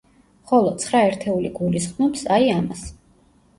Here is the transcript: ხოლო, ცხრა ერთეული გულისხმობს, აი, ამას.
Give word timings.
ხოლო, 0.51 0.71
ცხრა 0.83 1.01
ერთეული 1.09 1.53
გულისხმობს, 1.59 2.27
აი, 2.39 2.51
ამას. 2.59 2.85